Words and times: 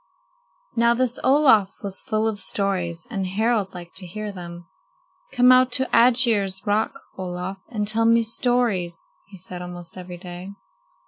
Now 0.75 0.95
this 0.95 1.19
Olaf 1.23 1.75
was 1.83 2.01
full 2.01 2.27
of 2.27 2.41
stories, 2.41 3.05
and 3.11 3.27
Harald 3.27 3.75
liked 3.75 3.97
to 3.97 4.07
hear 4.07 4.31
them. 4.31 4.65
"Come 5.31 5.51
out 5.51 5.71
to 5.73 5.87
Aegir's 5.95 6.65
Rock, 6.65 6.99
Olaf, 7.19 7.59
and 7.69 7.87
tell 7.87 8.05
me 8.05 8.23
stories," 8.23 8.99
he 9.27 9.37
said 9.37 9.61
almost 9.61 9.97
every 9.99 10.17
day. 10.17 10.53